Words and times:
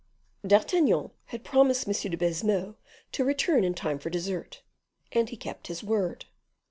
D'Artagnan 0.43 1.11
had 1.25 1.43
promised 1.43 1.87
M. 1.87 1.93
de 1.93 2.17
Baisemeaux 2.17 2.73
to 3.11 3.23
return 3.23 3.63
in 3.63 3.75
time 3.75 3.99
for 3.99 4.09
dessert, 4.09 4.63
and 5.11 5.29
he 5.29 5.37
kept 5.37 5.67
his 5.67 5.83
word. 5.83 6.25